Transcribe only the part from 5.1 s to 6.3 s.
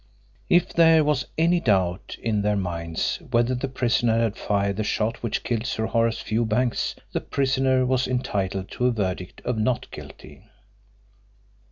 which killed Sir Horace